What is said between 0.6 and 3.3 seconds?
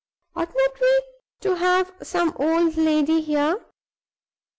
we to have some old lady